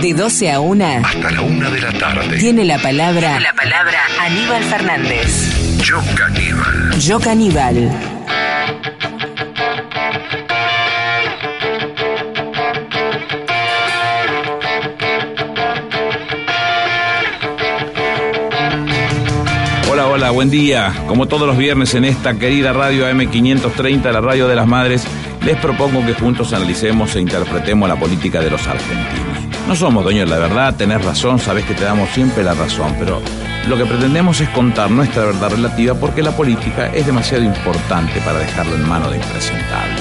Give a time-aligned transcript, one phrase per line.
[0.00, 0.84] De 12 a 1.
[1.04, 2.38] Hasta la una de la tarde.
[2.38, 3.40] Tiene la palabra.
[3.40, 5.78] la palabra Aníbal Fernández.
[5.82, 7.00] Yo caníbal.
[7.00, 7.90] Yo caníbal.
[19.90, 20.94] Hola, hola, buen día.
[21.08, 25.04] Como todos los viernes en esta querida radio AM530, la radio de las madres,
[25.44, 29.37] les propongo que juntos analicemos e interpretemos la política de los argentinos.
[29.68, 32.96] No somos dueños de la verdad, tenés razón, sabés que te damos siempre la razón,
[32.98, 33.20] pero
[33.66, 38.38] lo que pretendemos es contar nuestra verdad relativa porque la política es demasiado importante para
[38.38, 40.00] dejarla en manos de impresentables.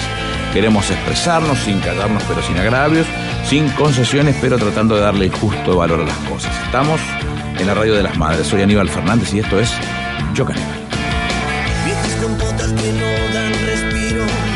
[0.53, 3.05] Queremos expresarnos sin callarnos pero sin agravios,
[3.45, 6.55] sin concesiones pero tratando de darle el justo valor a las cosas.
[6.63, 7.02] Estamos
[7.59, 8.48] en la radio de las madres.
[8.48, 9.70] Soy Aníbal Fernández y esto es
[10.34, 10.79] Yo Caníbal.
[11.84, 14.46] Viejas compotas que no dan respiro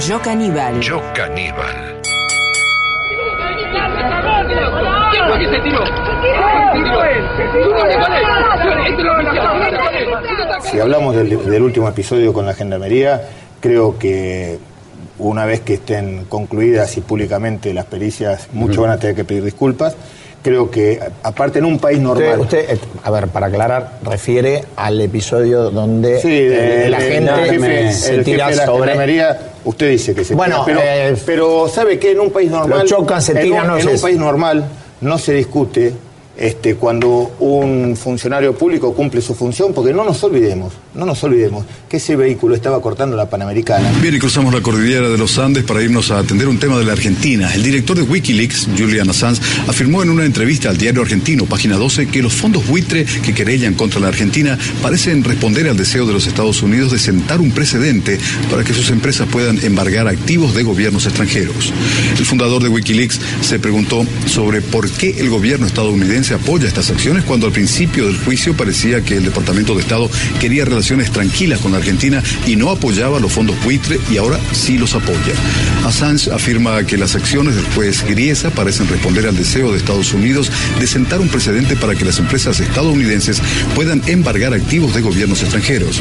[0.00, 0.80] Yo caníbal.
[0.80, 2.00] Yo caníbal.
[5.10, 5.80] ¿Quién fue que se tiró?
[10.70, 13.22] Si hablamos del, del último episodio con la gendarmería,
[13.60, 14.58] creo que
[15.18, 19.44] una vez que estén concluidas y públicamente las pericias, muchos van a tener que pedir
[19.44, 19.96] disculpas.
[20.42, 22.38] Creo que, aparte, en un país normal.
[22.40, 26.98] Usted, usted, eh, a ver, para aclarar, refiere al episodio donde Sí, de- eh, la
[26.98, 28.90] de- gente el jefe, se el tira de la sobre.
[28.90, 30.80] gendarmería, usted dice que se Bueno, tira, pero,
[31.14, 32.12] eh, pero ¿sabe qué?
[32.12, 32.78] En un país normal.
[32.80, 34.64] lo chocan, se en tiran, un- no En un país normal
[35.02, 35.92] no se discute
[36.36, 41.64] este, cuando un funcionario público cumple su función, porque no nos olvidemos, no nos olvidemos
[41.88, 43.90] que ese vehículo estaba cortando la Panamericana.
[44.02, 46.84] Bien, y cruzamos la cordillera de los Andes para irnos a atender un tema de
[46.84, 47.54] la Argentina.
[47.54, 52.08] El director de Wikileaks, Julian Assange, afirmó en una entrevista al diario argentino, página 12,
[52.08, 56.26] que los fondos buitre que querellan contra la Argentina parecen responder al deseo de los
[56.26, 58.18] Estados Unidos de sentar un precedente
[58.50, 61.72] para que sus empresas puedan embargar activos de gobiernos extranjeros.
[62.18, 67.24] El fundador de Wikileaks se preguntó sobre por qué el gobierno estadounidense apoya estas acciones
[67.24, 70.10] cuando al principio del juicio parecía que el Departamento de Estado
[70.40, 74.78] quería relaciones tranquilas con la Argentina y no apoyaba los fondos buitre y ahora sí
[74.78, 75.34] los apoya.
[75.84, 80.50] Assange afirma que las acciones del juez Griesa parecen responder al deseo de Estados Unidos
[80.78, 83.40] de sentar un precedente para que las empresas estadounidenses
[83.74, 86.00] puedan embargar activos de gobiernos extranjeros.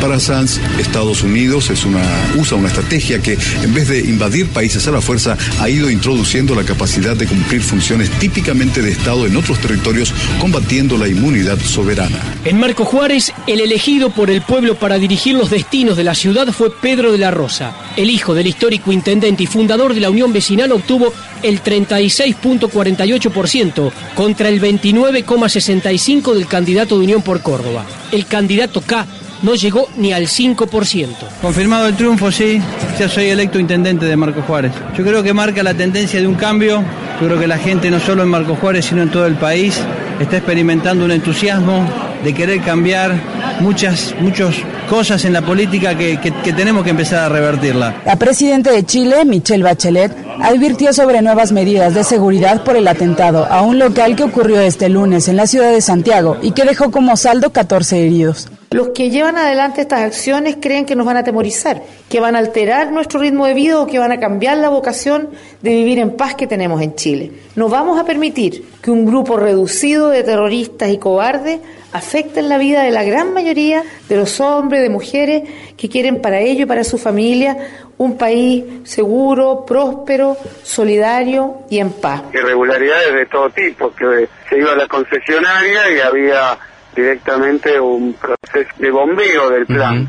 [0.00, 2.02] Para Assange, Estados Unidos es una,
[2.36, 6.54] usa una estrategia que, en vez de invadir países a la fuerza, ha ido introduciendo
[6.54, 12.18] la capacidad de cumplir funciones típicamente de Estado en otros territorios, combatiendo la inmunidad soberana.
[12.44, 16.48] En Marco Juárez, el elegido por el pueblo para dirigir los destinos de la ciudad
[16.48, 17.74] fue Pedro de la Rosa.
[17.96, 21.12] El hijo del histórico intendente y fundador de la Unión Vecinal obtuvo
[21.42, 27.84] el 36.48% contra el 29,65% del candidato de Unión por Córdoba.
[28.12, 29.06] El candidato K
[29.42, 31.06] no llegó ni al 5%.
[31.40, 32.60] Confirmado el triunfo, sí,
[32.98, 34.72] ya soy electo intendente de Marco Juárez.
[34.96, 36.82] Yo creo que marca la tendencia de un cambio.
[37.20, 39.78] Yo creo que la gente, no solo en Marco Juárez, sino en todo el país,
[40.20, 41.86] está experimentando un entusiasmo
[42.24, 43.12] de querer cambiar
[43.60, 44.54] muchas, muchas
[44.88, 47.96] cosas en la política que, que- que tenemos que empezar a revertirla.
[48.06, 53.46] La presidenta de Chile, Michelle Bachelet, advirtió sobre nuevas medidas de seguridad por el atentado
[53.50, 56.90] a un local que ocurrió este lunes en la ciudad de Santiago y que dejó
[56.90, 58.48] como saldo 14 heridos.
[58.72, 62.38] Los que llevan adelante estas acciones creen que nos van a atemorizar, que van a
[62.38, 66.16] alterar nuestro ritmo de vida o que van a cambiar la vocación de vivir en
[66.16, 67.32] paz que tenemos en Chile.
[67.56, 71.58] No vamos a permitir que un grupo reducido de terroristas y cobardes
[71.92, 75.42] afecten la vida de la gran mayoría de los hombres, de mujeres
[75.76, 77.56] que quieren para ellos y para su familia
[77.98, 82.22] un país seguro, próspero, solidario y en paz.
[82.32, 86.56] irregularidades de todo tipo, que se iba a la concesionaria y había
[86.94, 90.08] directamente un proceso de bombeo del plan.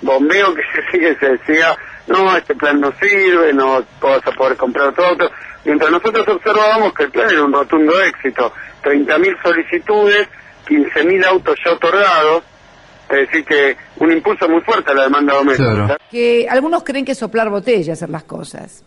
[0.00, 4.56] Bombeo que se sigue, se decía, no, este plan no sirve, no vas a poder
[4.56, 5.30] comprar otro auto.
[5.64, 8.52] Mientras nosotros observábamos que el plan era un rotundo éxito,
[8.82, 10.28] 30.000 solicitudes,
[10.68, 12.44] 15.000 autos ya otorgados,
[13.10, 15.98] es decir que un impulso muy fuerte a la demanda doméstica.
[16.10, 18.84] que algunos creen que es soplar botella hacer las cosas,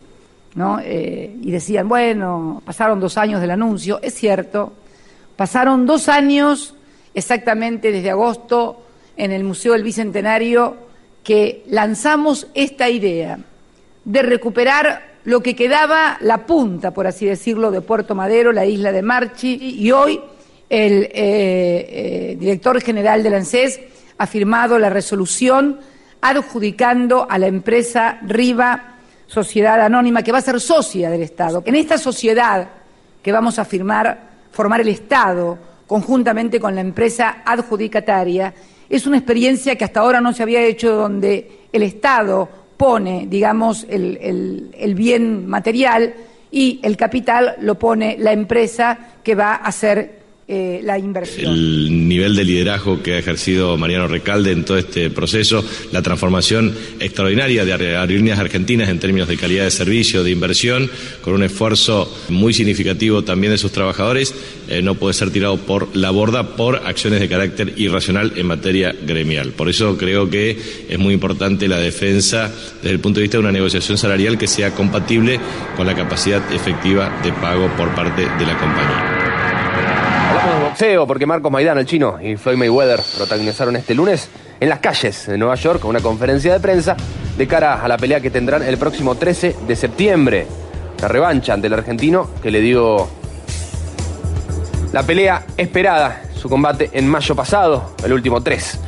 [0.54, 0.78] ¿no?
[0.80, 4.72] Eh, y decían, bueno, pasaron dos años del anuncio, es cierto,
[5.36, 6.74] pasaron dos años
[7.14, 8.82] exactamente desde agosto
[9.16, 10.76] en el Museo del Bicentenario
[11.22, 13.38] que lanzamos esta idea
[14.04, 18.90] de recuperar lo que quedaba, la punta, por así decirlo, de Puerto Madero, la isla
[18.90, 20.20] de Marchi, y hoy
[20.68, 23.80] el eh, eh, director general del ANSES
[24.18, 25.78] ha firmado la resolución
[26.20, 31.62] adjudicando a la empresa Riva Sociedad Anónima, que va a ser socia del Estado.
[31.66, 32.68] En esta sociedad
[33.22, 35.58] que vamos a firmar, formar el Estado,
[35.92, 38.54] conjuntamente con la empresa adjudicataria,
[38.88, 42.48] Es una experiencia que hasta ahora no se había hecho donde el Estado
[42.78, 44.18] pone, digamos, el,
[44.74, 46.14] el- bien material
[46.50, 50.21] y el capital lo pone la empresa que va a hacer
[50.52, 50.80] eh,
[51.50, 56.74] el nivel de liderazgo que ha ejercido Mariano Recalde en todo este proceso, la transformación
[57.00, 60.90] extraordinaria de Aer- aerolíneas argentinas en términos de calidad de servicio, de inversión,
[61.22, 64.34] con un esfuerzo muy significativo también de sus trabajadores,
[64.68, 68.94] eh, no puede ser tirado por la borda por acciones de carácter irracional en materia
[69.06, 69.52] gremial.
[69.52, 70.56] Por eso creo que
[70.88, 72.52] es muy importante la defensa
[72.82, 75.40] desde el punto de vista de una negociación salarial que sea compatible
[75.76, 79.21] con la capacidad efectiva de pago por parte de la compañía.
[80.72, 85.26] Boxeo porque Marcos Maidana, el chino, y Floyd Mayweather protagonizaron este lunes en las calles
[85.26, 86.96] de Nueva York una conferencia de prensa
[87.36, 90.46] de cara a la pelea que tendrán el próximo 13 de septiembre.
[91.02, 93.06] La revancha ante el argentino que le dio
[94.94, 98.80] la pelea esperada, su combate en mayo pasado, el último 3.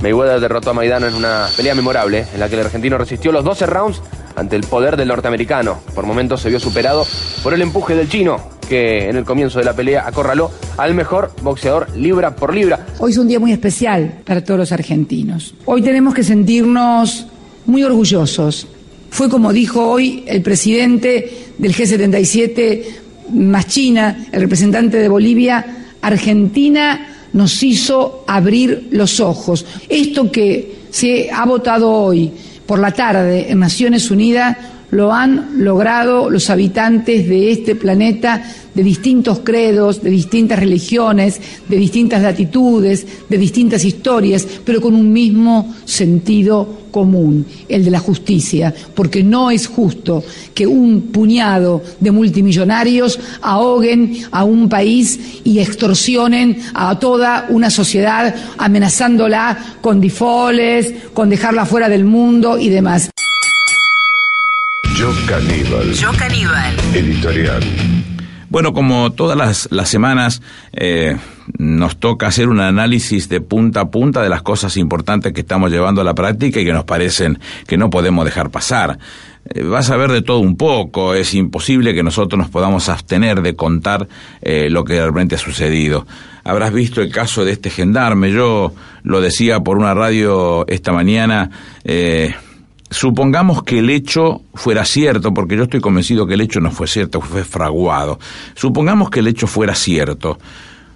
[0.00, 3.44] Mayweather derrotó a Maidana en una pelea memorable en la que el argentino resistió los
[3.44, 4.00] 12 rounds
[4.36, 5.80] ante el poder del norteamericano.
[5.94, 7.04] Por momentos se vio superado
[7.42, 11.32] por el empuje del chino, que en el comienzo de la pelea acorraló al mejor
[11.42, 12.86] boxeador libra por libra.
[12.98, 15.54] Hoy es un día muy especial para todos los argentinos.
[15.64, 17.26] Hoy tenemos que sentirnos
[17.66, 18.66] muy orgullosos.
[19.10, 22.84] Fue como dijo hoy el presidente del G77
[23.32, 25.64] más China, el representante de Bolivia,
[26.00, 29.66] Argentina nos hizo abrir los ojos.
[29.88, 32.32] Esto que se ha votado hoy
[32.64, 34.56] por la tarde en Naciones Unidas
[34.90, 38.42] lo han logrado los habitantes de este planeta
[38.74, 45.12] de distintos credos, de distintas religiones, de distintas latitudes, de distintas historias, pero con un
[45.12, 50.22] mismo sentido común, el de la justicia, porque no es justo
[50.54, 58.34] que un puñado de multimillonarios ahoguen a un país y extorsionen a toda una sociedad
[58.58, 63.10] amenazándola con difoles, con dejarla fuera del mundo y demás.
[64.96, 65.92] Yo Caníbal.
[65.92, 66.74] Yo Caníbal.
[66.94, 67.62] Editorial.
[68.48, 70.40] Bueno, como todas las, las semanas,
[70.72, 71.18] eh,
[71.58, 75.70] nos toca hacer un análisis de punta a punta de las cosas importantes que estamos
[75.70, 78.98] llevando a la práctica y que nos parecen que no podemos dejar pasar.
[79.50, 83.42] Eh, vas a ver de todo un poco, es imposible que nosotros nos podamos abstener
[83.42, 84.08] de contar
[84.40, 86.06] eh, lo que realmente ha sucedido.
[86.42, 88.72] Habrás visto el caso de este gendarme, yo
[89.02, 91.50] lo decía por una radio esta mañana,
[91.84, 92.34] eh,
[92.96, 96.86] Supongamos que el hecho fuera cierto, porque yo estoy convencido que el hecho no fue
[96.86, 98.18] cierto, fue fraguado.
[98.54, 100.38] Supongamos que el hecho fuera cierto.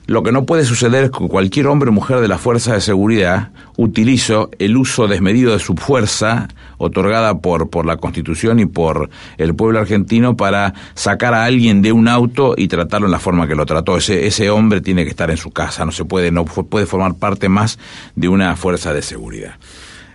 [0.07, 2.81] Lo que no puede suceder es que cualquier hombre o mujer de la fuerza de
[2.81, 6.49] seguridad utilice el uso desmedido de su fuerza
[6.79, 11.93] otorgada por, por la Constitución y por el pueblo argentino para sacar a alguien de
[11.93, 13.99] un auto y tratarlo en la forma que lo trató.
[13.99, 17.17] Ese, ese hombre tiene que estar en su casa, no se puede, no puede formar
[17.17, 17.79] parte más
[18.17, 19.57] de una fuerza de seguridad.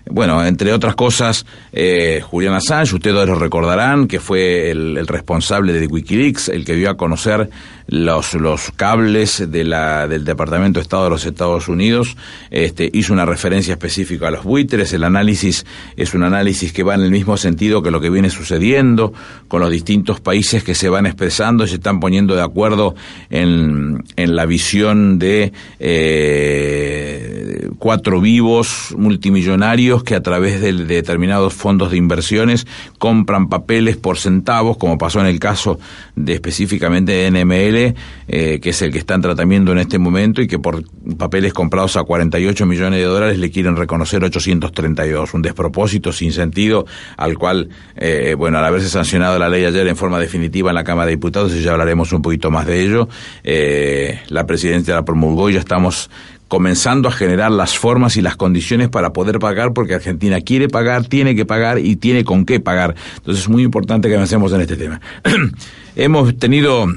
[0.10, 5.74] Bueno, entre otras cosas, eh, Julian Assange, ustedes lo recordarán, que fue el, el responsable
[5.74, 7.50] de Wikileaks, el que dio a conocer
[7.88, 12.18] los, los cables de la, del Departamento de Estado de los Estados Unidos,
[12.50, 15.66] este, hizo una referencia específica a los buitres, el análisis
[15.96, 19.14] es un análisis que va en el mismo sentido que lo que viene sucediendo
[19.48, 22.96] con los distintos países que se van expresando y se están poniendo de acuerdo
[23.30, 31.54] en, en la visión de eh, cuatro vivos multimillonarios que a través de, de determinados
[31.54, 32.66] fondos de inversiones
[32.98, 35.80] compran papeles por centavos, como pasó en el caso
[36.16, 40.42] de específicamente de NML, eh, que es el que está en tratamiento en este momento
[40.42, 40.84] y que por
[41.18, 46.86] papeles comprados a 48 millones de dólares le quieren reconocer 832, un despropósito sin sentido
[47.18, 50.84] al cual, eh, bueno, al haberse sancionado la ley ayer en forma definitiva en la
[50.84, 53.08] Cámara de Diputados, y ya hablaremos un poquito más de ello,
[53.44, 56.10] eh, la presidencia la promulgó y ya estamos
[56.48, 61.06] comenzando a generar las formas y las condiciones para poder pagar, porque Argentina quiere pagar,
[61.06, 62.96] tiene que pagar y tiene con qué pagar.
[63.18, 65.02] Entonces es muy importante que avancemos en este tema.
[65.96, 66.88] Hemos tenido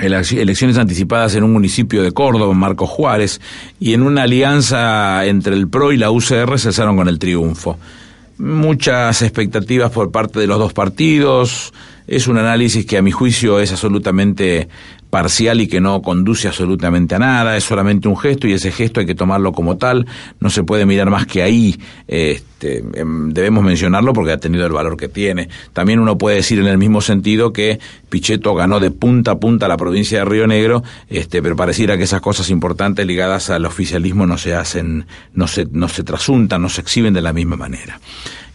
[0.00, 3.40] elecciones anticipadas en un municipio de Córdoba, Marcos Juárez,
[3.78, 7.78] y en una alianza entre el PRO y la UCR cesaron con el triunfo.
[8.38, 11.72] Muchas expectativas por parte de los dos partidos.
[12.06, 14.68] Es un análisis que a mi juicio es absolutamente
[15.10, 19.00] parcial y que no conduce absolutamente a nada, es solamente un gesto y ese gesto
[19.00, 20.06] hay que tomarlo como tal,
[20.38, 24.72] no se puede mirar más que ahí, este, em, debemos mencionarlo porque ha tenido el
[24.72, 25.48] valor que tiene.
[25.72, 29.66] También uno puede decir en el mismo sentido que Pichetto ganó de punta a punta
[29.66, 34.26] la provincia de Río Negro, este, pero pareciera que esas cosas importantes ligadas al oficialismo
[34.26, 38.00] no se hacen, no se, no se trasuntan, no se exhiben de la misma manera.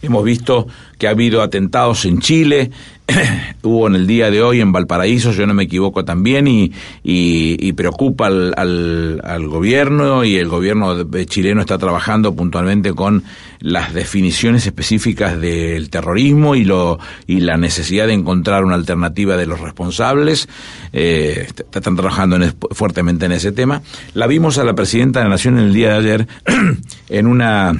[0.02, 0.66] Hemos visto
[0.98, 2.70] que ha habido atentados en Chile,
[3.62, 6.72] hubo en el día de hoy en Valparaíso, yo no me equivoco también, y,
[7.04, 13.24] y, y preocupa al, al, gobierno y el gobierno chileno está trabajando puntualmente con
[13.60, 19.46] las definiciones específicas del terrorismo y, lo, y la necesidad de encontrar una alternativa de
[19.46, 20.48] los responsables.
[20.92, 23.82] Eh, están trabajando en, fuertemente en ese tema.
[24.14, 26.28] La vimos a la presidenta de la Nación en el día de ayer
[27.08, 27.72] en una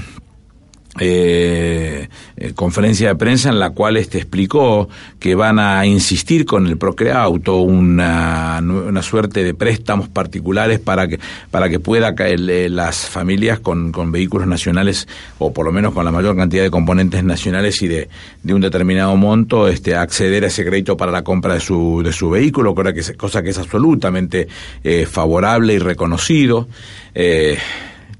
[0.98, 4.88] eh, eh, conferencia de prensa en la cual este explicó
[5.18, 11.18] que van a insistir con el Procreauto una, una suerte de préstamos particulares para que
[11.50, 15.92] para que pueda caer, eh, las familias con, con, vehículos nacionales o por lo menos
[15.92, 18.08] con la mayor cantidad de componentes nacionales y de,
[18.42, 22.12] de un determinado monto este acceder a ese crédito para la compra de su de
[22.12, 24.48] su vehículo cosa que cosa que es absolutamente
[24.84, 26.68] eh, favorable y reconocido.
[27.14, 27.58] Eh,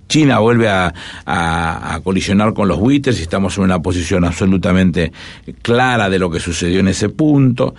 [0.08, 0.92] China vuelve a,
[2.04, 5.12] colisionar con los buitres y estamos en una posición absolutamente
[5.62, 7.74] clara de lo que sucedió en ese punto.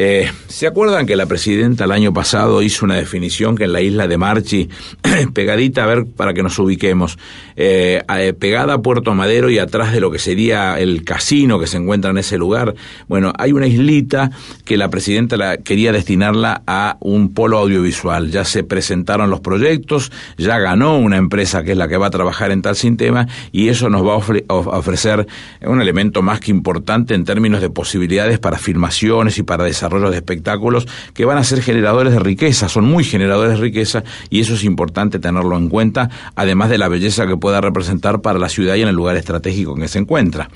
[0.00, 3.80] Eh, ¿Se acuerdan que la presidenta el año pasado hizo una definición que en la
[3.80, 4.68] isla de Marchi,
[5.34, 7.18] pegadita, a ver, para que nos ubiquemos,
[7.56, 8.04] eh,
[8.38, 12.12] pegada a Puerto Madero y atrás de lo que sería el casino que se encuentra
[12.12, 12.76] en ese lugar?
[13.08, 14.30] Bueno, hay una islita
[14.64, 18.30] que la presidenta la, quería destinarla a un polo audiovisual.
[18.30, 22.10] Ya se presentaron los proyectos, ya ganó una empresa que es la que va a
[22.10, 25.26] trabajar en tal sistema y eso nos va a ofrecer
[25.62, 30.10] un elemento más que importante en términos de posibilidades para filmaciones y para desarrollo desarrollo
[30.10, 34.40] de espectáculos que van a ser generadores de riqueza, son muy generadores de riqueza y
[34.40, 38.48] eso es importante tenerlo en cuenta, además de la belleza que pueda representar para la
[38.48, 40.48] ciudad y en el lugar estratégico en que se encuentra.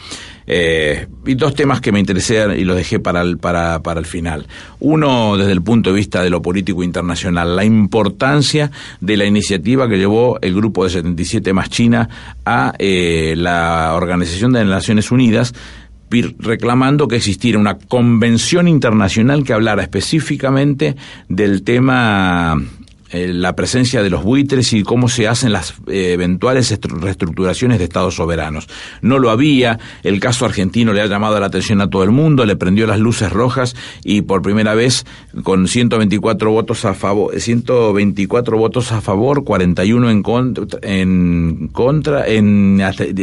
[0.46, 4.06] Eh, y dos temas que me interesan y los dejé para el, para, para el
[4.06, 4.46] final.
[4.80, 8.70] Uno, desde el punto de vista de lo político internacional, la importancia
[9.00, 12.08] de la iniciativa que llevó el grupo de 77 más China
[12.44, 15.54] a eh, la Organización de las Naciones Unidas
[16.38, 20.96] reclamando que existiera una convención internacional que hablara específicamente
[21.28, 22.60] del tema
[23.12, 27.84] eh, la presencia de los buitres y cómo se hacen las eh, eventuales reestructuraciones de
[27.84, 28.68] estados soberanos.
[29.02, 32.46] No lo había, el caso argentino le ha llamado la atención a todo el mundo,
[32.46, 35.04] le prendió las luces rojas y por primera vez
[35.42, 42.80] con 124 votos a favor, 124 votos a favor, 41 en contra, en contra, en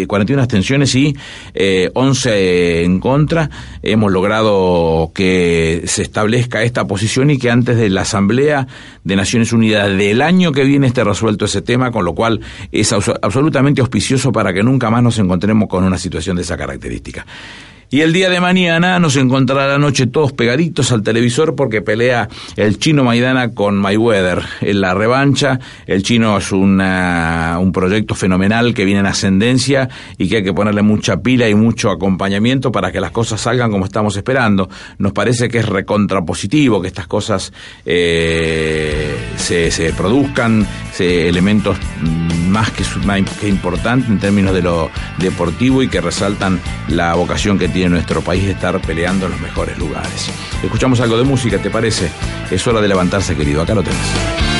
[0.07, 1.15] 41 abstenciones y
[1.55, 3.49] eh, 11 en contra,
[3.81, 8.67] hemos logrado que se establezca esta posición y que antes de la Asamblea
[9.03, 12.91] de Naciones Unidas del año que viene esté resuelto ese tema, con lo cual es
[12.93, 17.25] absolutamente auspicioso para que nunca más nos encontremos con una situación de esa característica.
[17.91, 22.29] Y el día de mañana nos encontrará la noche todos pegaditos al televisor porque pelea
[22.55, 25.59] el chino Maidana con Mayweather en la revancha.
[25.87, 30.53] El chino es una, un proyecto fenomenal que viene en ascendencia y que hay que
[30.53, 34.69] ponerle mucha pila y mucho acompañamiento para que las cosas salgan como estamos esperando.
[34.99, 37.51] Nos parece que es recontrapositivo que estas cosas
[37.87, 41.75] eh, se, se, produzcan, se, elementos
[42.49, 42.83] más que,
[43.39, 47.93] que importantes en términos de lo deportivo y que resaltan la vocación que tiene en
[47.93, 50.31] nuestro país estar peleando en los mejores lugares.
[50.63, 52.11] Escuchamos algo de música, ¿te parece?
[52.51, 53.61] Es hora de levantarse, querido.
[53.61, 54.58] Acá lo tenés.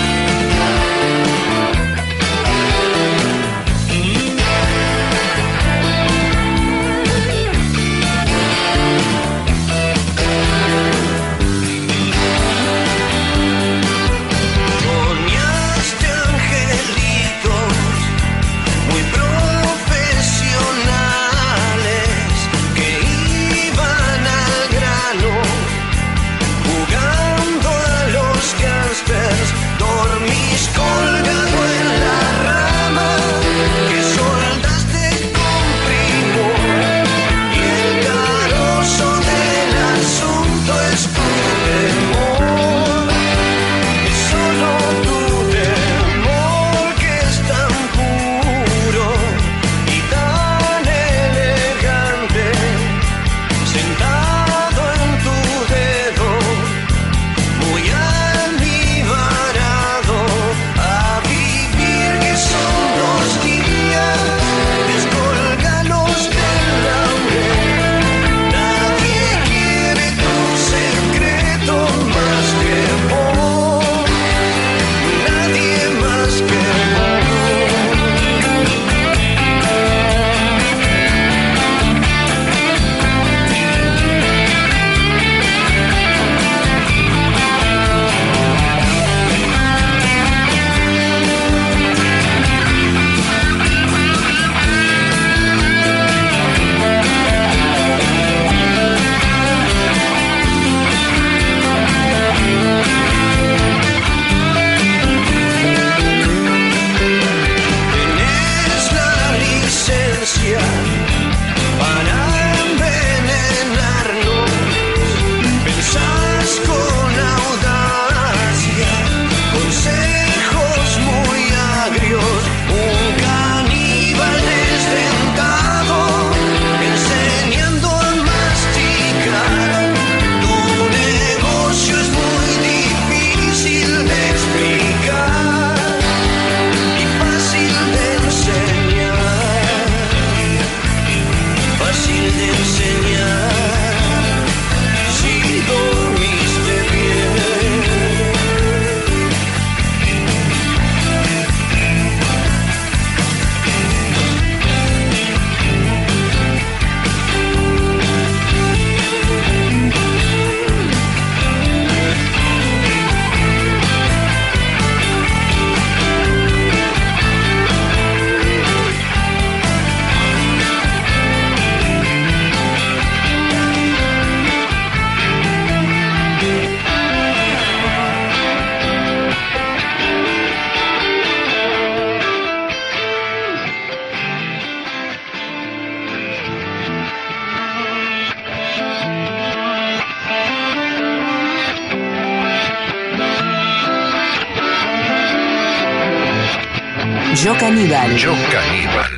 [197.44, 198.18] Yo Caníbal.
[198.18, 199.12] Yo Caníbal.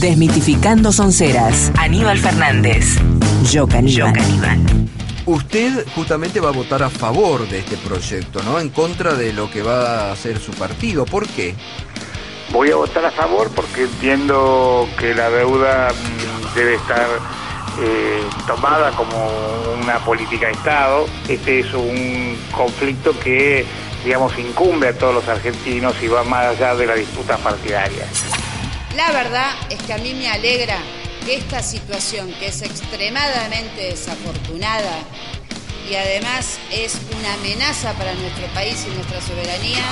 [0.00, 1.72] Desmitificando sonceras.
[1.76, 2.98] Aníbal Fernández.
[3.50, 4.12] Yo Caníbal.
[4.12, 4.58] Yo Caníbal.
[5.26, 8.60] Usted justamente va a votar a favor de este proyecto, ¿no?
[8.60, 11.04] En contra de lo que va a hacer su partido.
[11.04, 11.56] ¿Por qué?
[12.52, 17.08] Voy a votar a favor porque entiendo que la deuda mm, debe estar
[17.80, 19.16] eh, tomada como
[19.82, 21.06] una política de Estado.
[21.28, 23.66] Este es un conflicto que,
[24.04, 28.06] digamos, incumbe a todos los argentinos y va más allá de la disputa partidaria.
[28.96, 30.78] La verdad es que a mí me alegra
[31.24, 34.98] que esta situación, que es extremadamente desafortunada
[35.88, 39.84] y además es una amenaza para nuestro país y nuestra soberanía,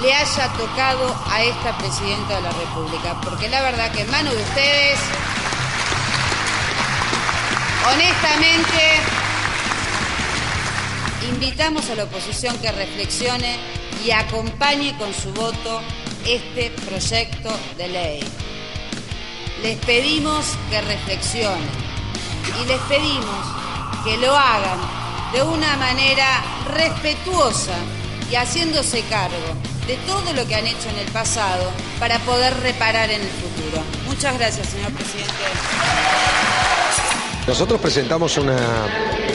[0.00, 3.20] le haya tocado a esta presidenta de la República.
[3.22, 4.98] Porque la verdad que en manos de ustedes,
[7.92, 9.23] honestamente,
[11.34, 13.56] invitamos a la oposición que reflexione
[14.04, 15.80] y acompañe con su voto
[16.24, 18.20] este proyecto de ley.
[19.62, 21.68] Les pedimos que reflexionen
[22.62, 23.46] y les pedimos
[24.04, 24.78] que lo hagan
[25.32, 26.42] de una manera
[26.72, 27.74] respetuosa
[28.30, 29.54] y haciéndose cargo
[29.88, 33.82] de todo lo que han hecho en el pasado para poder reparar en el futuro.
[34.06, 36.53] Muchas gracias, señor presidente.
[37.46, 38.56] Nosotros presentamos una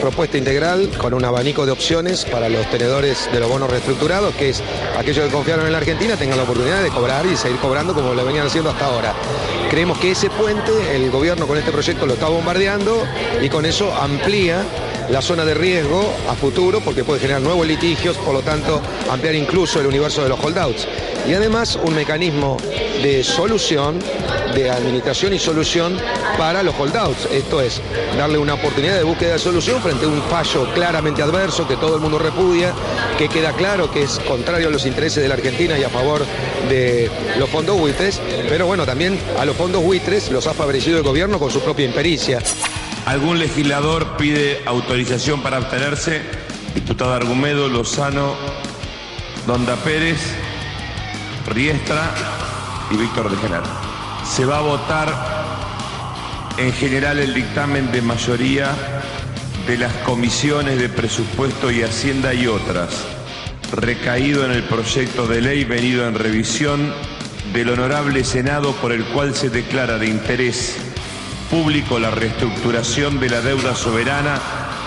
[0.02, 4.50] propuesta integral con un abanico de opciones para los tenedores de los bonos reestructurados, que
[4.50, 4.63] es
[4.98, 8.15] aquellos que confiaron en la Argentina tengan la oportunidad de cobrar y seguir cobrando como
[8.15, 9.13] lo venían haciendo hasta ahora.
[9.69, 13.06] Creemos que ese puente, el gobierno con este proyecto lo está bombardeando
[13.41, 14.63] y con eso amplía
[15.12, 19.36] la zona de riesgo a futuro porque puede generar nuevos litigios, por lo tanto ampliar
[19.36, 20.88] incluso el universo de los holdouts.
[21.28, 22.58] Y además un mecanismo
[23.04, 24.00] de solución,
[24.54, 25.98] de administración y solución
[26.38, 27.28] para los holdouts.
[27.32, 27.82] Esto es,
[28.18, 31.96] darle una oportunidad de búsqueda de solución frente a un fallo claramente adverso que todo
[31.96, 32.74] el mundo repudia,
[33.18, 36.26] que queda claro que es contrario a los intereses de la Argentina y a favor
[36.70, 41.04] de los fondos buitres, pero bueno, también a los fondos buitres los ha favorecido el
[41.04, 42.40] gobierno con su propia impericia.
[43.06, 46.22] ¿Algún legislador pide autorización para abstenerse?
[46.76, 48.36] Diputado Argumedo, Lozano,
[49.48, 50.20] Donda Pérez,
[51.48, 52.14] Riestra
[52.92, 53.88] y Víctor de Genaro.
[54.30, 55.12] Se va a votar
[56.58, 58.70] en general el dictamen de mayoría
[59.65, 63.06] de las comisiones de presupuesto y Hacienda y otras,
[63.74, 66.94] recaído en el proyecto de ley venido en revisión
[67.54, 70.78] del Honorable Senado por el cual se declara de interés
[71.50, 74.39] público la reestructuración de la deuda soberana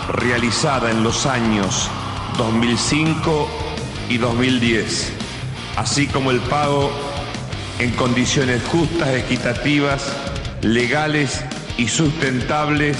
[0.09, 1.91] realizada en los años
[2.39, 3.49] 2005
[4.09, 5.13] y 2010,
[5.77, 7.12] así como el pago
[7.79, 10.13] en condiciones justas, equitativas,
[10.63, 11.43] legales
[11.77, 12.97] y sustentables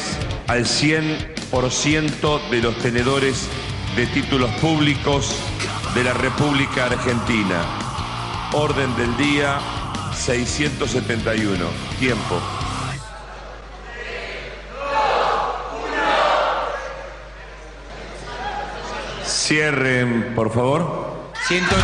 [0.49, 3.49] al 100% de los tenedores
[3.97, 5.37] de títulos públicos
[5.95, 7.65] de la República Argentina.
[8.53, 9.59] Orden del día
[10.15, 11.65] 671.
[11.99, 12.41] Tiempo.
[19.25, 21.31] Cierren, por favor.
[21.47, 21.77] 134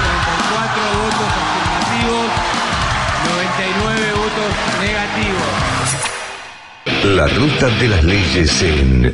[1.02, 2.47] votos afirmativos,
[3.58, 5.50] 99 votos negativos.
[7.16, 9.12] La ruta de las leyes en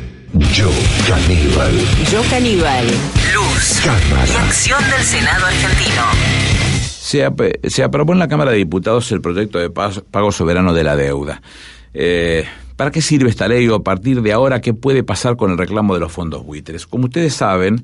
[0.53, 0.69] Yo
[1.07, 1.73] Caníbal.
[2.11, 2.85] Yo Caníbal.
[3.33, 3.81] Luz.
[3.83, 4.27] Cámara.
[4.27, 6.03] Y acción del Senado argentino.
[6.87, 10.83] Se, ap- se aprobó en la Cámara de Diputados el proyecto de pago soberano de
[10.83, 11.41] la deuda.
[11.95, 15.49] Eh, ¿Para qué sirve esta ley o a partir de ahora qué puede pasar con
[15.51, 16.85] el reclamo de los fondos buitres?
[16.85, 17.83] Como ustedes saben,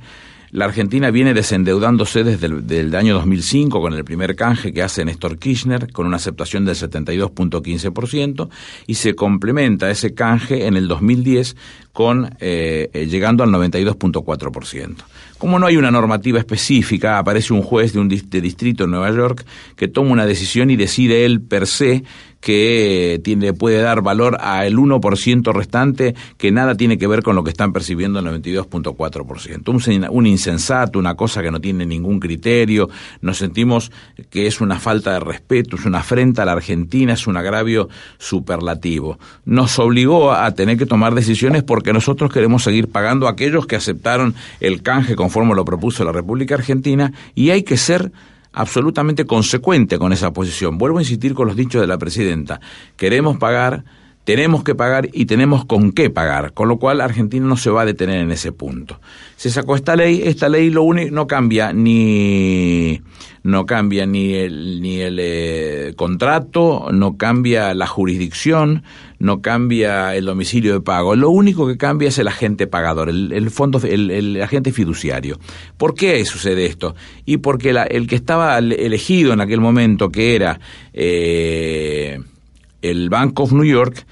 [0.52, 5.06] la Argentina viene desendeudándose desde el del año 2005 con el primer canje que hace
[5.06, 8.50] Néstor Kirchner con una aceptación del 72.15%
[8.86, 11.56] y se complementa ese canje en el 2010
[11.94, 14.96] con eh, eh, llegando al 92.4%.
[15.38, 19.12] Como no hay una normativa específica, aparece un juez de un de distrito en Nueva
[19.12, 22.04] York que toma una decisión y decide él per se
[22.42, 27.44] que tiene, puede dar valor al 1% restante que nada tiene que ver con lo
[27.44, 29.70] que están percibiendo el 92.4%.
[29.70, 32.90] Un, un insensato, una cosa que no tiene ningún criterio,
[33.22, 33.92] nos sentimos
[34.30, 37.90] que es una falta de respeto, es una afrenta a la Argentina, es un agravio
[38.18, 39.20] superlativo.
[39.46, 43.76] Nos obligó a tener que tomar decisiones porque nosotros queremos seguir pagando a aquellos que
[43.76, 48.12] aceptaron el canje conforme lo propuso la República Argentina y hay que ser
[48.54, 50.78] absolutamente consecuente con esa posición.
[50.78, 52.60] Vuelvo a insistir con los dichos de la presidenta.
[52.98, 53.84] Queremos pagar
[54.24, 57.82] tenemos que pagar y tenemos con qué pagar, con lo cual Argentina no se va
[57.82, 59.00] a detener en ese punto.
[59.36, 63.02] Se sacó esta ley, esta ley lo único no cambia ni
[63.44, 68.84] no cambia ni el ni el eh, contrato, no cambia la jurisdicción,
[69.18, 71.16] no cambia el domicilio de pago.
[71.16, 75.40] Lo único que cambia es el agente pagador, el, el fondo, el, el agente fiduciario.
[75.78, 76.96] ¿Por qué sucede esto?
[77.26, 80.60] Y porque la- el que estaba elegido en aquel momento, que era
[80.94, 82.20] eh,
[82.82, 84.06] el Bank of New York,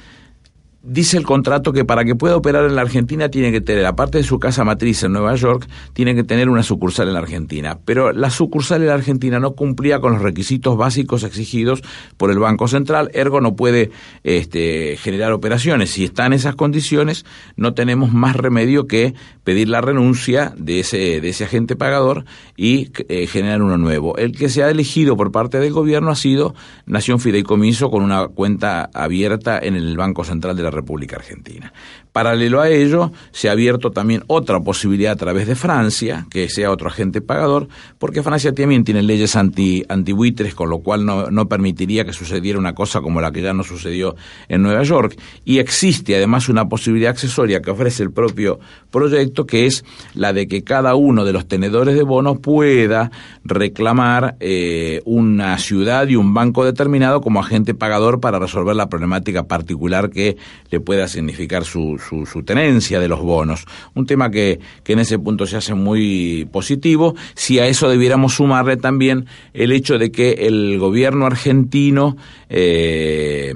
[0.82, 4.18] dice el contrato que para que pueda operar en la Argentina tiene que tener, aparte
[4.18, 7.80] de su casa matriz en Nueva York, tiene que tener una sucursal en la Argentina.
[7.86, 11.84] Pero la sucursal en la Argentina no cumplía con los requisitos básicos exigidos
[12.18, 13.92] por el Banco Central, ergo no puede
[14.24, 15.92] este, generar operaciones.
[15.92, 19.14] Si está en esas condiciones, no tenemos más remedio que
[19.50, 22.24] pedir la renuncia de ese, de ese agente pagador
[22.56, 24.16] y eh, generar uno nuevo.
[24.16, 26.54] El que se ha elegido por parte del gobierno ha sido
[26.86, 31.74] Nación Fideicomiso con una cuenta abierta en el Banco Central de la República Argentina.
[32.12, 36.72] Paralelo a ello, se ha abierto también otra posibilidad a través de Francia, que sea
[36.72, 37.67] otro agente pagador,
[38.00, 42.58] porque Francia también tiene leyes anti, antibuitres, con lo cual no, no permitiría que sucediera
[42.58, 44.15] una cosa como la que ya no sucedió
[44.48, 45.19] en Nueva York.
[45.45, 50.48] Y existe además una posibilidad accesoria que ofrece el propio proyecto, que es la de
[50.48, 53.12] que cada uno de los tenedores de bonos pueda
[53.43, 59.43] reclamar eh, una ciudad y un banco determinado como agente pagador para resolver la problemática
[59.43, 60.38] particular que
[60.72, 63.66] le pueda significar su, su, su tenencia de los bonos.
[63.96, 67.16] Un tema que, que en ese punto se hace muy positivo.
[67.36, 72.18] Si a eso debiéramos sumarle también el hecho de que el gobierno argentino
[72.50, 73.54] eh,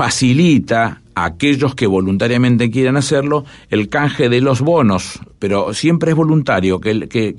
[0.00, 6.16] facilita a aquellos que voluntariamente quieran hacerlo el canje de los bonos, pero siempre es
[6.16, 7.34] voluntario, que el, que,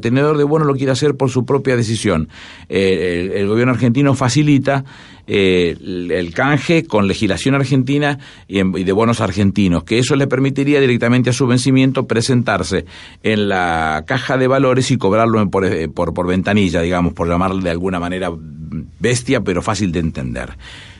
[0.00, 2.28] tenedor de bonos lo quiera hacer por su propia decisión.
[2.68, 4.84] Eh, el, gobierno argentino facilita
[5.26, 10.80] eh, el, canje con legislación argentina y, en- de bonos argentinos, que eso le permitiría
[10.80, 12.84] directamente a su vencimiento presentarse
[13.24, 17.26] en la caja de valores y cobrarlo en- por, eh, por, por ventanilla, digamos, por
[17.28, 18.30] llamarle de alguna manera
[19.00, 20.50] bestia, pero fácil de entender.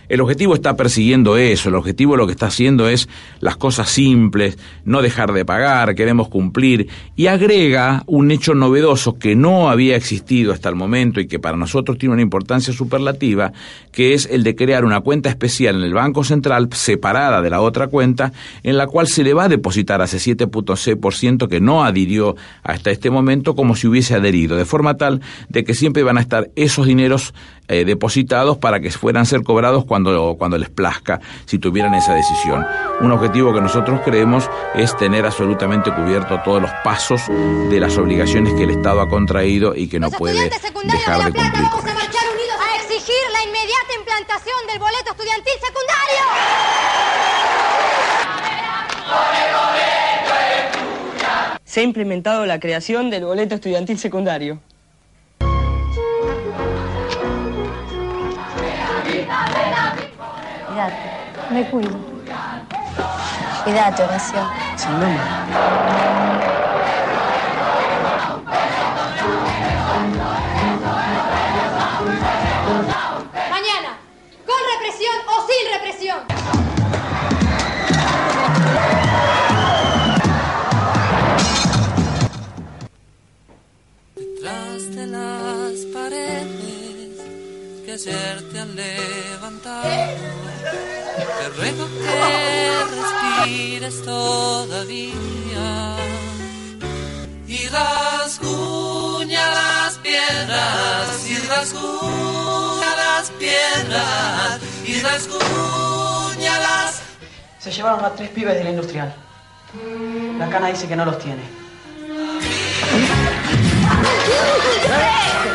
[0.08, 3.08] El objetivo está persiguiendo eso, el objetivo lo que está haciendo es
[3.40, 9.34] las cosas simples, no dejar de pagar, queremos cumplir, y agrega un hecho novedoso que
[9.34, 13.52] no había existido hasta el momento y que para nosotros tiene una importancia superlativa,
[13.92, 17.60] que es el de crear una cuenta especial en el Banco Central separada de la
[17.60, 21.84] otra cuenta, en la cual se le va a depositar a ese 7.6% que no
[21.84, 26.18] adhirió hasta este momento como si hubiese adherido, de forma tal de que siempre van
[26.18, 27.34] a estar esos dineros
[27.68, 32.66] eh, depositados para que fueran ser cobrados cuando les plazca, si tuvieran esa decisión.
[33.00, 38.54] Un objetivo que nosotros creemos es tener absolutamente cubierto todos los pasos de las obligaciones
[38.54, 40.50] que el Estado ha contraído y que no puede
[40.84, 41.94] dejar de cumplir con ellas.
[41.94, 45.94] marchar unidos a exigir la inmediata implantación del boleto estudiantil secundario.
[51.64, 54.60] Se ha implementado la creación del boleto estudiantil secundario.
[61.54, 61.96] Me cuido.
[63.62, 64.40] Cuídate, Horacio.
[64.76, 65.20] Sin nombre.
[73.50, 73.98] Mañana,
[74.44, 76.18] con represión o sin represión.
[84.16, 85.63] Detrás de paredes
[87.94, 95.14] que ayer te han levantado, te ruego que respires todavía
[97.46, 107.02] y rasguña las piedras y rasguña las piedras y rasguña las
[107.60, 109.14] Se llevaron a tres pibes de la industrial.
[110.38, 111.42] La cana dice que no los tiene.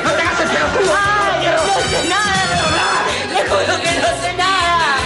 [0.04, 0.94] ¡No te hagas el pelotudo!
[0.98, 2.29] ¡Ay, no
[3.66, 4.98] juro que no sé nada!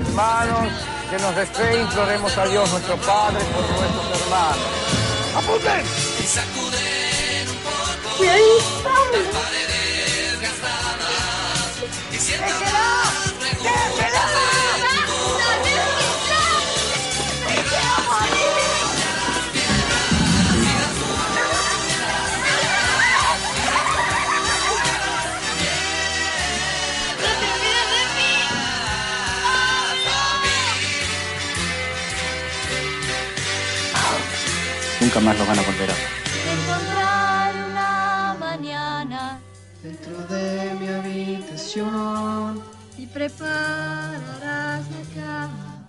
[0.00, 0.72] Hermanos,
[1.10, 4.58] que nos fe, imploremos a Dios nuestro Padre por nuestros hermanos.
[5.36, 5.84] ¡Apunten!
[6.22, 9.73] y sacuden un poco Cuidadito.
[35.14, 36.06] Nunca más lo van a volver a ver.
[36.58, 39.40] Encontrar una mañana
[39.80, 42.60] dentro de mi habitación.
[42.98, 45.88] y prepararás la cama.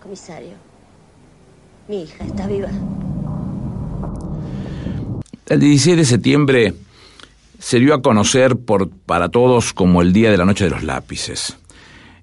[0.00, 0.54] Comisario,
[1.88, 2.70] mi hija está viva.
[5.46, 6.74] El 16 de septiembre
[7.62, 10.82] se dio a conocer por, para todos como el Día de la Noche de los
[10.82, 11.56] Lápices.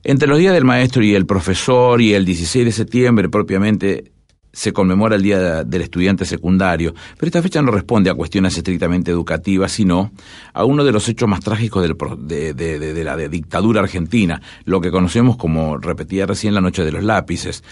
[0.03, 4.11] Entre los días del maestro y el profesor y el 16 de septiembre propiamente
[4.51, 9.11] se conmemora el Día del Estudiante Secundario, pero esta fecha no responde a cuestiones estrictamente
[9.11, 10.11] educativas, sino
[10.53, 11.95] a uno de los hechos más trágicos del
[12.27, 16.83] de, de- de- de la dictadura argentina, lo que conocemos como, repetía recién, la Noche
[16.83, 17.63] de los Lápices.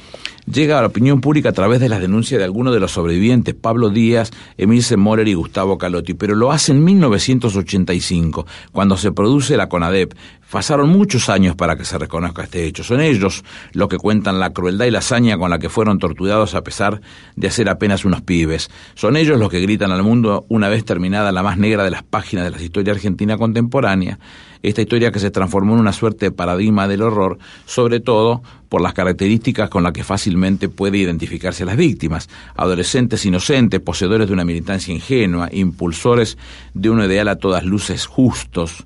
[0.51, 3.53] llega a la opinión pública a través de las denuncias de algunos de los sobrevivientes,
[3.53, 9.57] Pablo Díaz, Emilce Moller y Gustavo Calotti, pero lo hace en 1985, cuando se produce
[9.57, 10.13] la CONADEP.
[10.49, 12.81] Pasaron muchos años para que se reconozca este hecho.
[12.81, 16.55] Son ellos los que cuentan la crueldad y la hazaña con la que fueron torturados
[16.55, 17.01] a pesar
[17.35, 18.69] de ser apenas unos pibes.
[18.95, 22.03] Son ellos los que gritan al mundo una vez terminada la más negra de las
[22.03, 24.19] páginas de la historia argentina contemporánea,
[24.63, 28.81] esta historia que se transformó en una suerte de paradigma del horror, sobre todo por
[28.81, 34.33] las características con las que fácilmente puede identificarse a las víctimas, adolescentes inocentes, poseedores de
[34.33, 36.37] una militancia ingenua, impulsores
[36.73, 38.85] de un ideal a todas luces justos.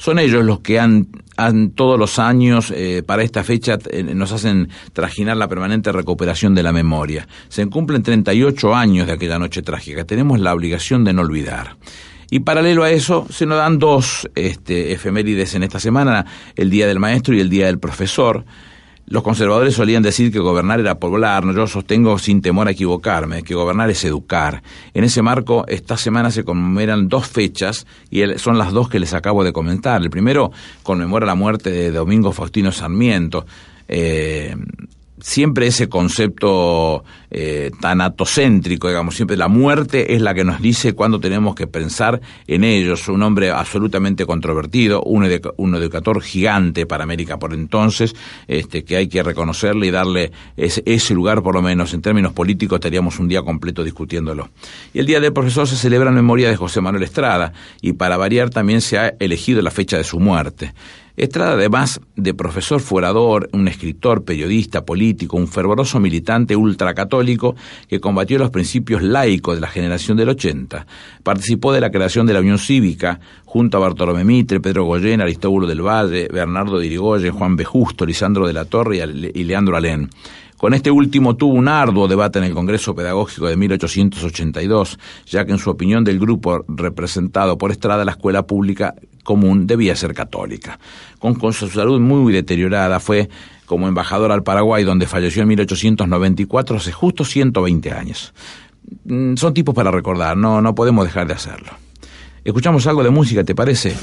[0.00, 4.32] Son ellos los que han, han todos los años, eh, para esta fecha, eh, nos
[4.32, 7.28] hacen trajinar la permanente recuperación de la memoria.
[7.50, 10.04] Se cumplen 38 años de aquella noche trágica.
[10.04, 11.76] Tenemos la obligación de no olvidar.
[12.30, 16.24] Y paralelo a eso, se nos dan dos este, efemérides en esta semana,
[16.56, 18.46] el Día del Maestro y el Día del Profesor.
[19.10, 23.56] Los conservadores solían decir que gobernar era poblar, yo sostengo sin temor a equivocarme, que
[23.56, 24.62] gobernar es educar.
[24.94, 29.12] En ese marco, esta semana se conmemoran dos fechas y son las dos que les
[29.12, 30.00] acabo de comentar.
[30.00, 30.52] El primero
[30.84, 33.46] conmemora la muerte de Domingo Faustino Sarmiento.
[33.88, 34.54] Eh,
[35.22, 41.20] siempre ese concepto eh, tanatocéntrico, digamos, siempre la muerte es la que nos dice cuándo
[41.20, 43.08] tenemos que pensar en ellos.
[43.08, 48.14] Un hombre absolutamente controvertido, un, un educador gigante para América por entonces,
[48.48, 52.32] este, que hay que reconocerle y darle ese, ese lugar, por lo menos en términos
[52.32, 54.50] políticos, estaríamos un día completo discutiéndolo.
[54.92, 58.16] Y el Día del Profesor se celebra en memoria de José Manuel Estrada, y para
[58.16, 60.72] variar también se ha elegido la fecha de su muerte.
[61.20, 67.54] Estrada, además de profesor fuerador, un escritor, periodista, político, un fervoroso militante ultracatólico
[67.88, 70.86] que combatió los principios laicos de la generación del 80.
[71.22, 75.66] Participó de la creación de la Unión Cívica junto a Bartolomé Mitre, Pedro Goyen, Aristóbulo
[75.66, 77.66] del Valle, Bernardo de Irigoyen, Juan B.
[77.66, 79.04] Justo, Lisandro de la Torre
[79.34, 80.08] y Leandro Alén.
[80.60, 85.52] Con este último tuvo un arduo debate en el Congreso Pedagógico de 1882, ya que
[85.52, 90.78] en su opinión del grupo representado por Estrada, la escuela pública común debía ser católica.
[91.18, 93.28] Con, su salud muy deteriorada, fue
[93.66, 98.32] como embajador al Paraguay, donde falleció en 1894, hace justo 120 años.
[99.04, 101.72] Mm, Son tipos para recordar, no, no podemos dejar de hacerlo.
[102.44, 103.94] Escuchamos algo de música, ¿te parece?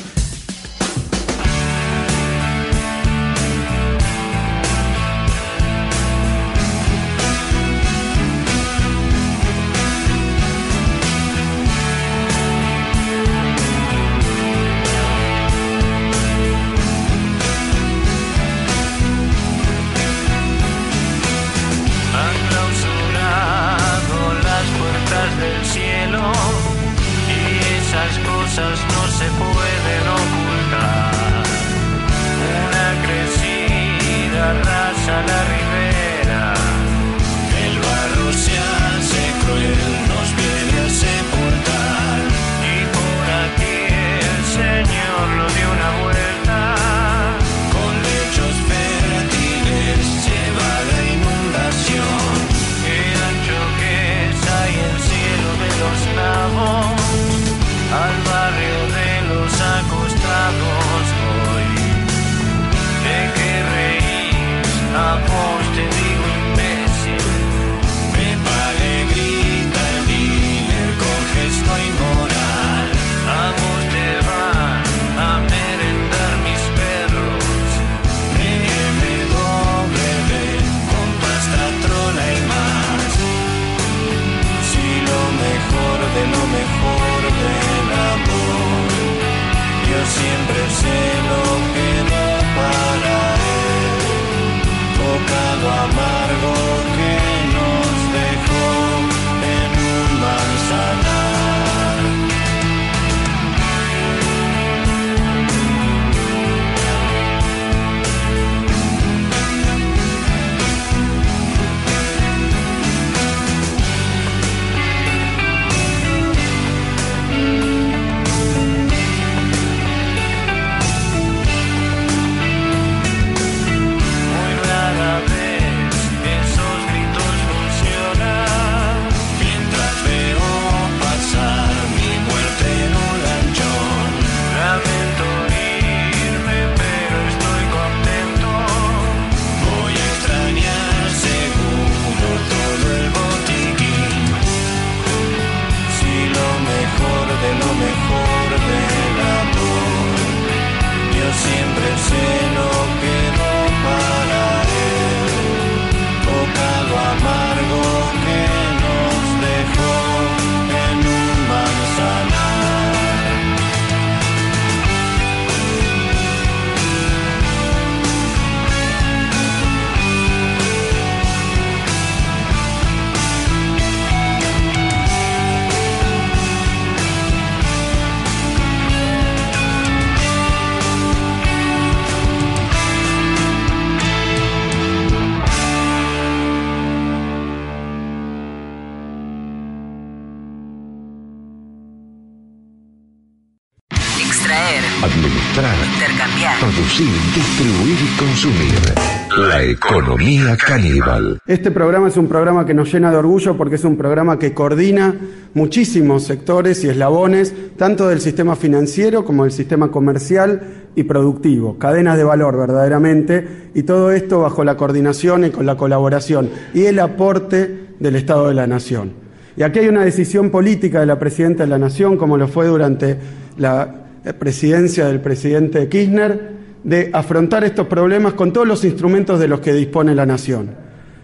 [196.60, 199.48] Producir, distribuir y consumir.
[199.50, 201.40] La economía caníbal.
[201.46, 204.54] Este programa es un programa que nos llena de orgullo porque es un programa que
[204.54, 205.16] coordina
[205.54, 212.18] muchísimos sectores y eslabones, tanto del sistema financiero como del sistema comercial y productivo, cadenas
[212.18, 217.00] de valor verdaderamente, y todo esto bajo la coordinación y con la colaboración y el
[217.00, 219.14] aporte del Estado de la Nación.
[219.56, 222.68] Y aquí hay una decisión política de la Presidenta de la Nación, como lo fue
[222.68, 223.18] durante
[223.58, 229.60] la presidencia del presidente Kirchner, de afrontar estos problemas con todos los instrumentos de los
[229.60, 230.70] que dispone la Nación.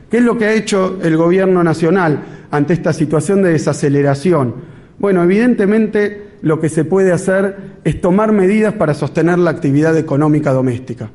[0.10, 4.56] ¿Qué es lo que ha hecho el Gobierno Nacional ante esta situación de desaceleración?
[5.00, 10.52] Bueno, evidentemente lo que se puede hacer es tomar medidas para sostener la actividad económica
[10.52, 11.10] doméstica,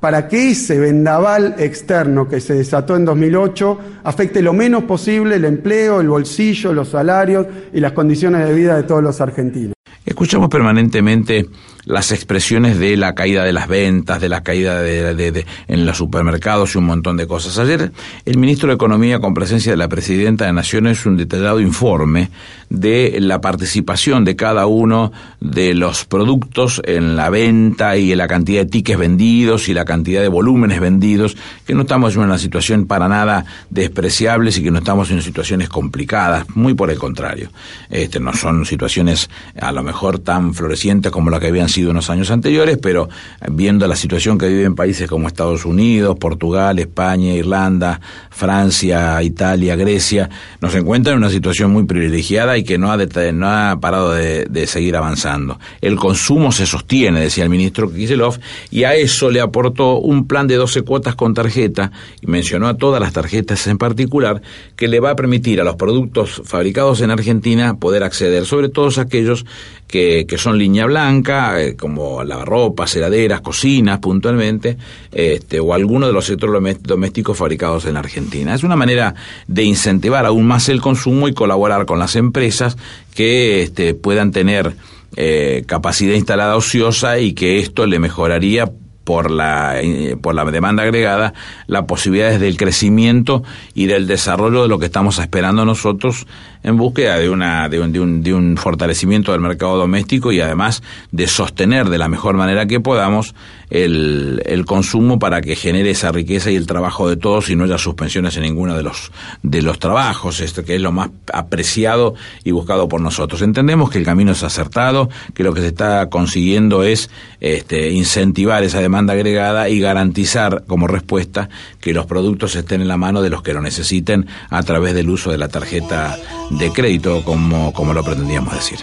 [0.00, 5.44] para que ese vendaval externo que se desató en 2008 afecte lo menos posible el
[5.44, 9.74] empleo, el bolsillo, los salarios y las condiciones de vida de todos los argentinos.
[10.04, 11.48] Escuchamos permanentemente
[11.84, 16.74] las expresiones de la caída de las ventas, de la caída de, en los supermercados
[16.74, 17.58] y un montón de cosas.
[17.58, 17.92] Ayer
[18.24, 22.30] el ministro de Economía, con presencia de la presidenta de Naciones, un detallado informe
[22.70, 28.28] de la participación de cada uno de los productos en la venta y en la
[28.28, 32.38] cantidad de tickets vendidos y la cantidad de volúmenes vendidos, que no estamos en una
[32.38, 37.50] situación para nada despreciable y que no estamos en situaciones complicadas, muy por el contrario.
[37.90, 39.28] Este, no son situaciones
[39.60, 43.08] a lo mejor tan florecientes como la que habían sido en los años anteriores, pero
[43.50, 48.00] viendo la situación que viven países como Estados Unidos, Portugal, España, Irlanda,
[48.30, 50.28] Francia, Italia, Grecia,
[50.60, 54.12] nos encuentran en una situación muy privilegiada y que no ha, det- no ha parado
[54.12, 55.58] de, de seguir avanzando.
[55.80, 58.38] El consumo se sostiene, decía el ministro Kiselov,
[58.70, 62.76] y a eso le aportó un plan de 12 cuotas con tarjeta, y mencionó a
[62.76, 64.42] todas las tarjetas en particular,
[64.76, 68.82] que le va a permitir a los productos fabricados en Argentina poder acceder, sobre todo
[69.00, 69.46] aquellos
[69.86, 74.76] que, que son línea blanca, como lavarropas, heladeras, cocinas puntualmente,
[75.12, 78.54] este, o alguno de los sectores domé- domésticos fabricados en Argentina.
[78.54, 79.14] Es una manera
[79.46, 82.76] de incentivar aún más el consumo y colaborar con las empresas
[83.14, 84.74] que este, puedan tener
[85.16, 88.70] eh, capacidad instalada ociosa y que esto le mejoraría
[89.04, 91.34] por la, eh, por la demanda agregada,
[91.66, 93.42] las posibilidades del crecimiento
[93.74, 96.26] y del desarrollo de lo que estamos esperando nosotros
[96.62, 100.40] en búsqueda de, una, de, un, de, un, de un fortalecimiento del mercado doméstico y
[100.40, 103.34] además de sostener de la mejor manera que podamos
[103.72, 107.64] el, el consumo para que genere esa riqueza y el trabajo de todos y no
[107.64, 109.10] haya suspensiones en ninguno de los,
[109.42, 113.40] de los trabajos, este, que es lo más apreciado y buscado por nosotros.
[113.40, 117.08] Entendemos que el camino es acertado, que lo que se está consiguiendo es
[117.40, 121.48] este, incentivar esa demanda agregada y garantizar como respuesta
[121.80, 125.08] que los productos estén en la mano de los que lo necesiten a través del
[125.08, 126.18] uso de la tarjeta
[126.58, 128.78] de crédito, como, como lo pretendíamos decir.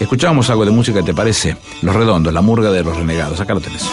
[0.00, 1.56] Escuchábamos algo de música, ¿te parece?
[1.82, 3.40] Los Redondos, la murga de los renegados.
[3.40, 3.88] Acá lo tenés.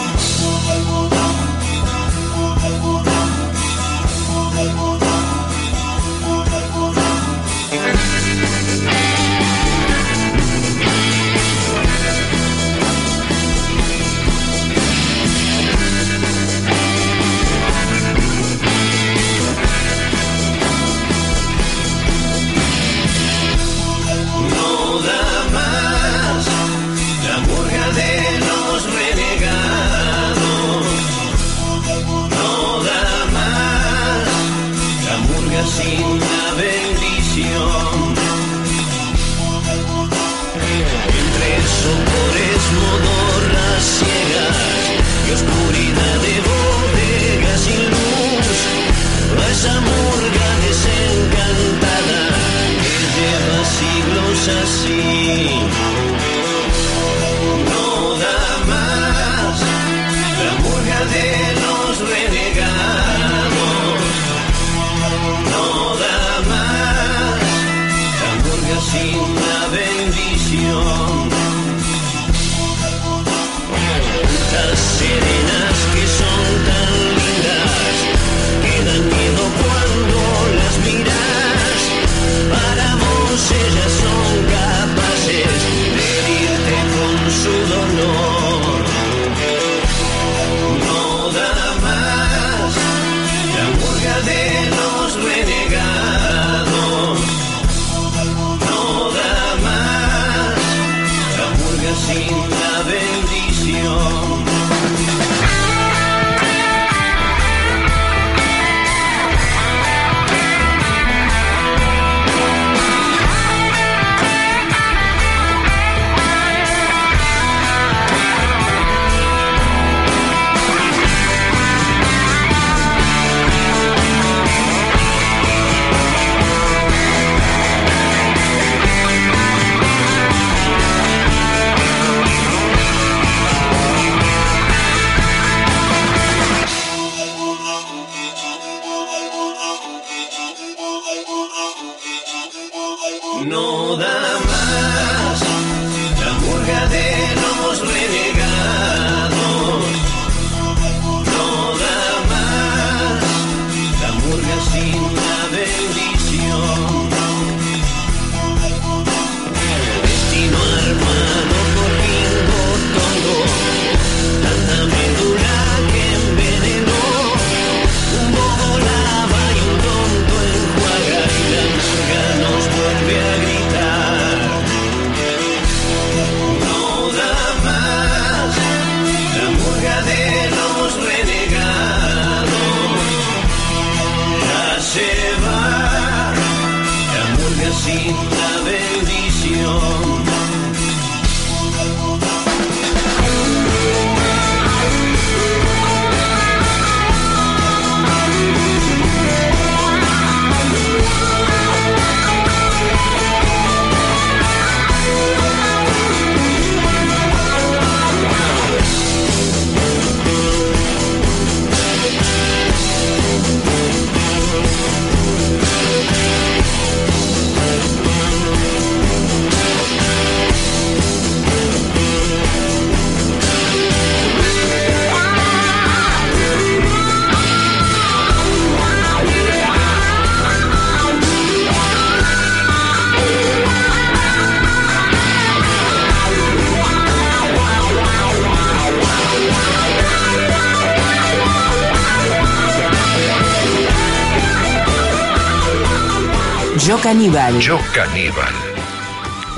[247.30, 247.60] Caníbal.
[247.60, 248.52] Yo Caníbal.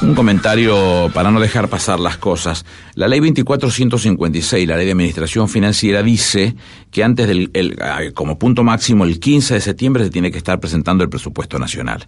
[0.02, 2.66] Un comentario para no dejar pasar las cosas.
[2.96, 6.54] La ley 2456, la ley de administración financiera, dice
[6.92, 10.38] que antes del, el- ah, como punto máximo, el 15 de septiembre se tiene que
[10.38, 12.06] estar presentando el presupuesto nacional.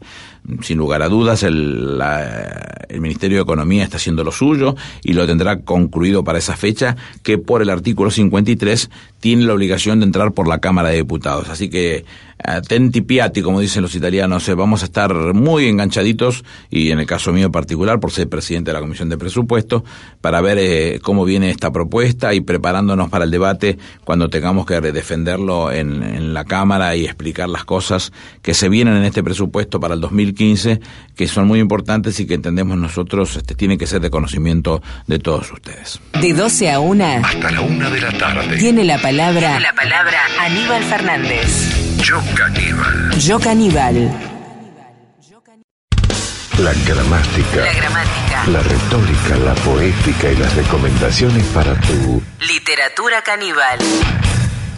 [0.63, 5.15] Sin lugar a dudas, el, la- el Ministerio de Economía está haciendo lo suyo y
[5.15, 10.07] lo tendrá concluido para esa fecha, que por el artículo 53 tiene la obligación de
[10.07, 11.49] entrar por la Cámara de Diputados.
[11.49, 12.05] Así que,
[12.39, 17.07] atenti piatti, como dicen los italianos, eh, vamos a estar muy enganchaditos y en el
[17.07, 19.83] caso mío particular, por ser presidente de la Comisión de Presupuesto,
[20.21, 24.74] para ver eh, cómo viene esta propuesta y preparándonos para el debate cuando tengamos que
[24.81, 28.13] defenderlo en, en la Cámara y explicar las cosas
[28.43, 30.81] que se vienen en este presupuesto para el 2015,
[31.17, 35.19] que son muy importantes y que entendemos nosotros este, tienen que ser de conocimiento de
[35.19, 36.01] todos ustedes.
[36.21, 37.05] De 12 a 1.
[37.25, 38.57] Hasta la una de la tarde.
[38.59, 39.59] Tiene la palabra.
[39.61, 41.99] la palabra Aníbal Fernández.
[42.03, 43.19] Yo Caníbal.
[43.19, 44.11] Yo Caníbal.
[46.59, 47.57] La gramática.
[47.57, 48.47] La gramática.
[48.47, 53.79] La retórica, la poética y las recomendaciones para tu Literatura caníbal.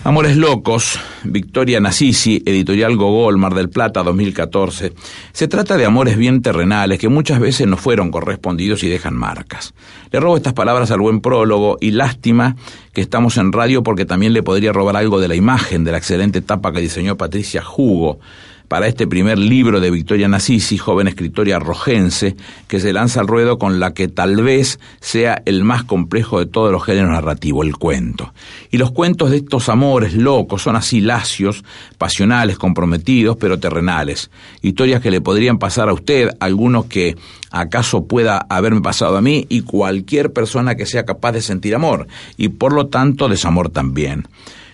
[0.06, 4.92] Amores Locos, Victoria Nasisi, editorial Gogol, Mar del Plata, 2014.
[5.32, 9.74] Se trata de amores bien terrenales que muchas veces no fueron correspondidos y dejan marcas.
[10.12, 12.54] Le robo estas palabras al buen prólogo y lástima
[12.92, 15.98] que estamos en radio porque también le podría robar algo de la imagen de la
[15.98, 18.20] excelente tapa que diseñó Patricia Hugo
[18.68, 22.36] para este primer libro de Victoria Nasisi, joven escritora rojense,
[22.68, 26.46] que se lanza al ruedo con la que tal vez sea el más complejo de
[26.46, 28.34] todos los géneros narrativos, el cuento.
[28.70, 31.64] Y los cuentos de estos amores locos son así lacios,
[31.98, 34.30] pasionales, comprometidos, pero terrenales.
[34.62, 37.16] Historias que le podrían pasar a usted, algunos que
[37.50, 42.06] acaso pueda haberme pasado a mí y cualquier persona que sea capaz de sentir amor,
[42.36, 44.26] y por lo tanto desamor también.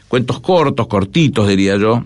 [0.08, 2.04] Cuentos cortos, cortitos, diría yo,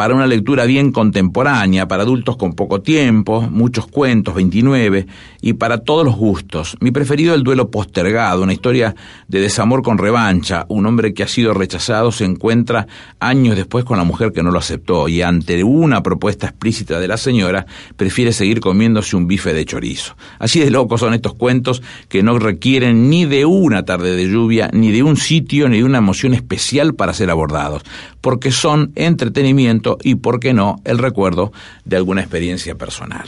[0.00, 5.06] para una lectura bien contemporánea, para adultos con poco tiempo, muchos cuentos, 29,
[5.42, 6.74] y para todos los gustos.
[6.80, 8.94] Mi preferido el duelo postergado, una historia
[9.28, 10.64] de desamor con revancha.
[10.68, 12.86] Un hombre que ha sido rechazado se encuentra
[13.18, 17.06] años después con la mujer que no lo aceptó y ante una propuesta explícita de
[17.06, 17.66] la señora
[17.98, 20.16] prefiere seguir comiéndose un bife de chorizo.
[20.38, 24.70] Así de locos son estos cuentos que no requieren ni de una tarde de lluvia,
[24.72, 27.82] ni de un sitio, ni de una emoción especial para ser abordados,
[28.22, 31.52] porque son entretenimiento y, por qué no, el recuerdo
[31.84, 33.26] de alguna experiencia personal.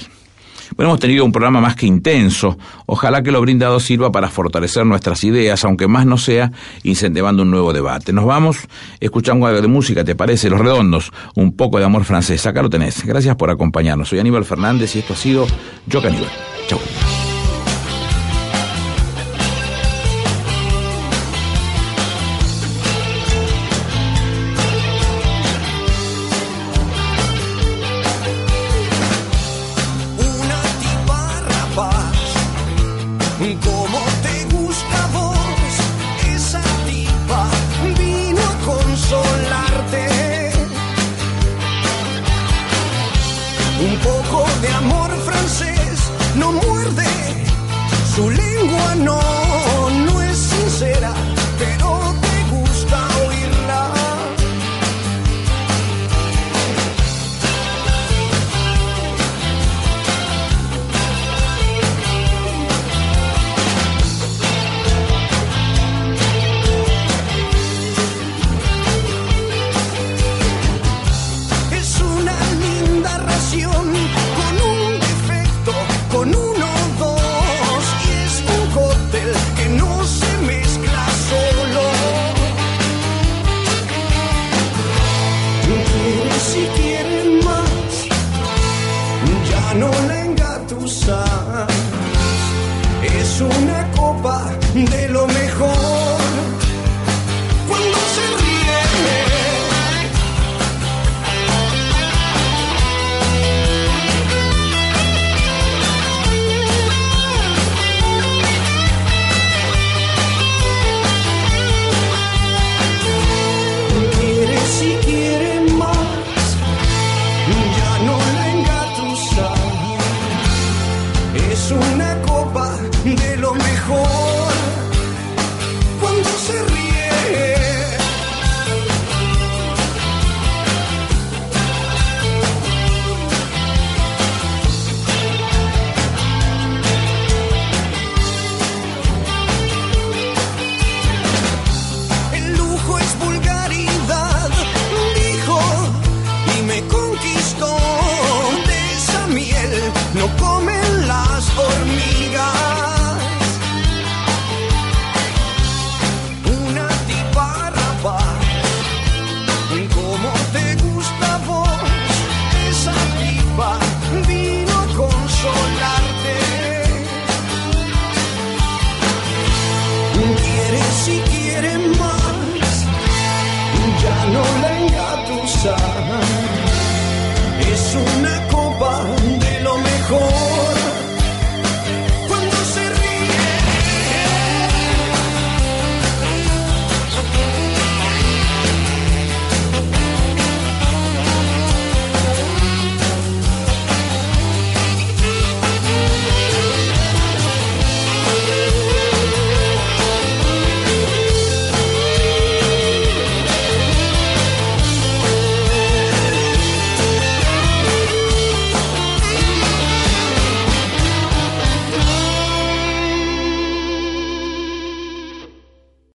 [0.76, 2.56] Bueno, hemos tenido un programa más que intenso.
[2.86, 6.50] Ojalá que lo brindado sirva para fortalecer nuestras ideas, aunque más no sea
[6.82, 8.12] incentivando un nuevo debate.
[8.12, 8.56] Nos vamos
[9.00, 10.48] escuchando algo de música, ¿te parece?
[10.48, 12.46] Los Redondos, un poco de amor francés.
[12.46, 13.04] Acá lo tenés.
[13.04, 14.08] Gracias por acompañarnos.
[14.08, 15.46] Soy Aníbal Fernández y esto ha sido
[15.86, 16.51] Yo Caníbal.